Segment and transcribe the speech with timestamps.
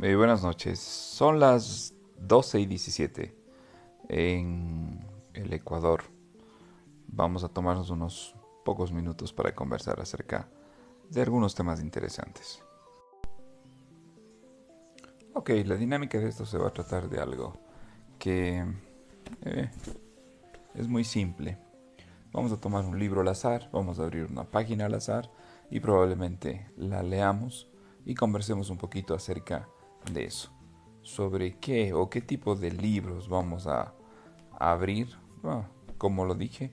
[0.00, 0.78] Eh, buenas noches.
[0.78, 3.34] Son las 12 y 17
[4.08, 6.04] en el Ecuador.
[7.08, 10.48] Vamos a tomarnos unos pocos minutos para conversar acerca
[11.10, 12.62] de algunos temas interesantes.
[15.34, 17.58] Ok, la dinámica de esto se va a tratar de algo
[18.20, 18.64] que
[19.42, 19.70] eh,
[20.76, 21.58] es muy simple.
[22.30, 25.28] Vamos a tomar un libro al azar, vamos a abrir una página al azar
[25.72, 27.68] y probablemente la leamos
[28.04, 29.68] y conversemos un poquito acerca
[30.12, 30.50] de eso.
[31.02, 33.94] Sobre qué o qué tipo de libros vamos a,
[34.58, 35.08] abrir.
[35.98, 36.72] como lo dije,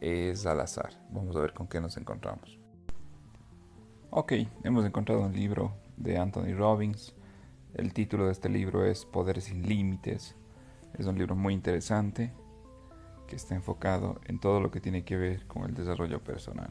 [0.00, 0.92] es al azar.
[1.10, 2.58] Vamos a ver con qué nos encontramos.
[4.10, 7.14] Ok, hemos encontrado un libro de Anthony Robbins.
[7.74, 10.36] El título de este libro es Poder sin Límites.
[10.98, 12.32] Es un libro muy interesante
[13.26, 16.70] que está enfocado en todo lo que tiene que ver con el desarrollo personal.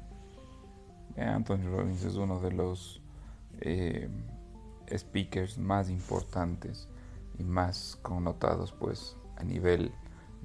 [1.18, 3.02] Anthony Robbins es uno de los
[3.62, 4.08] eh,
[4.90, 6.88] speakers más importantes
[7.38, 9.92] y más connotados pues a nivel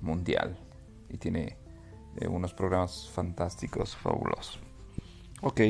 [0.01, 0.57] mundial
[1.09, 1.57] y tiene
[2.17, 4.61] eh, unos programas fantásticos, fabulosos.
[5.43, 5.61] Ok,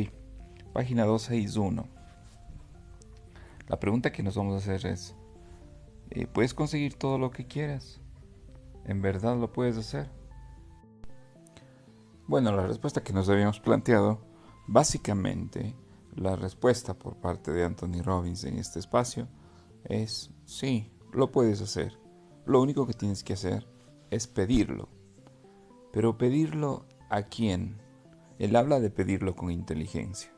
[0.73, 1.89] página 261.
[3.69, 5.17] La pregunta que nos vamos a hacer es,
[6.11, 8.01] eh, ¿puedes conseguir todo lo que quieras?
[8.85, 10.09] ¿En verdad lo puedes hacer?
[12.29, 14.21] Bueno, la respuesta que nos habíamos planteado,
[14.69, 15.75] básicamente,
[16.17, 19.29] la respuesta por parte de Anthony Robbins en este espacio
[19.85, 21.99] es sí, lo puedes hacer.
[22.47, 23.67] Lo único que tienes que hacer
[24.11, 24.89] es pedirlo.
[25.93, 27.81] Pero pedirlo a quién?
[28.39, 30.31] Él habla de pedirlo con inteligencia.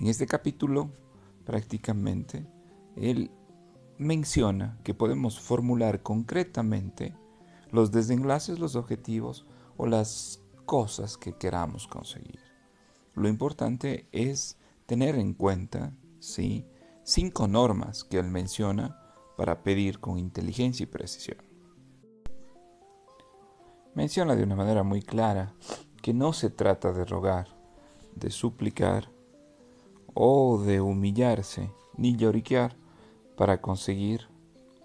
[0.00, 0.90] En este capítulo,
[1.44, 2.46] prácticamente,
[2.96, 3.30] él
[3.98, 7.14] menciona que podemos formular concretamente
[7.70, 12.40] los desenlaces, los objetivos o las cosas que queramos conseguir.
[13.14, 14.58] Lo importante es
[14.92, 16.66] tener en cuenta, ¿sí?
[17.02, 19.00] Cinco normas que él menciona
[19.38, 21.38] para pedir con inteligencia y precisión.
[23.94, 25.54] Menciona de una manera muy clara
[26.02, 27.48] que no se trata de rogar,
[28.16, 29.08] de suplicar
[30.12, 32.76] o de humillarse ni lloriquear
[33.34, 34.28] para conseguir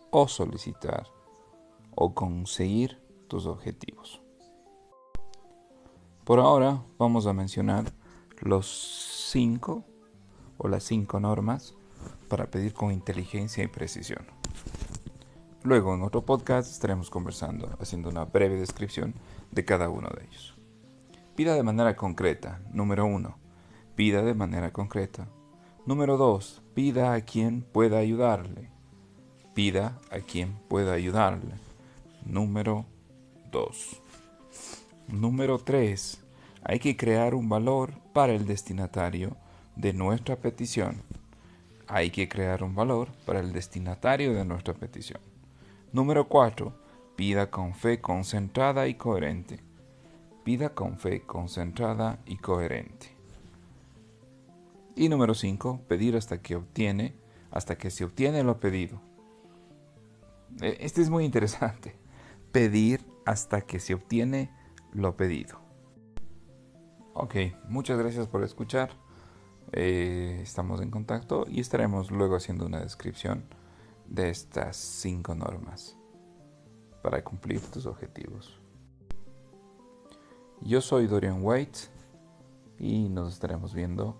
[0.09, 1.07] o solicitar
[1.95, 4.21] o conseguir tus objetivos.
[6.23, 7.91] Por ahora vamos a mencionar
[8.39, 8.67] los
[9.33, 9.83] cinco
[10.57, 11.75] o las cinco normas
[12.27, 14.25] para pedir con inteligencia y precisión.
[15.63, 19.13] Luego en otro podcast estaremos conversando, haciendo una breve descripción
[19.51, 20.55] de cada uno de ellos.
[21.35, 22.61] Pida de manera concreta.
[22.71, 23.37] Número uno,
[23.95, 25.27] pida de manera concreta.
[25.85, 28.69] Número dos, pida a quien pueda ayudarle.
[29.53, 31.55] Pida a quien pueda ayudarle.
[32.25, 32.85] Número
[33.51, 34.01] dos.
[35.07, 36.23] Número tres,
[36.63, 39.37] hay que crear un valor para el destinatario
[39.77, 41.03] de nuestra petición.
[41.87, 45.21] Hay que crear un valor para el destinatario de nuestra petición.
[45.93, 46.73] Número 4.
[47.15, 49.59] Pida con fe concentrada y coherente.
[50.43, 53.15] Pida con fe concentrada y coherente.
[54.95, 55.81] Y número 5.
[55.87, 57.13] Pedir hasta que obtiene,
[57.51, 58.99] hasta que se obtiene lo pedido.
[60.61, 61.95] E, este es muy interesante.
[62.51, 64.51] Pedir hasta que se obtiene
[64.91, 65.59] lo pedido.
[67.13, 67.35] Ok,
[67.67, 69.06] muchas gracias por escuchar.
[69.73, 73.43] Eh, estamos en contacto y estaremos luego haciendo una descripción
[74.07, 75.97] de estas cinco normas
[77.03, 78.59] para cumplir tus objetivos.
[80.61, 81.79] Yo soy Dorian White
[82.79, 84.19] y nos estaremos viendo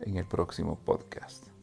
[0.00, 1.55] en el próximo podcast.